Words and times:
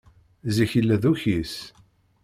Zik 0.55 0.71
yella 0.77 0.95
d 1.01 1.03
ukyis. 1.11 1.55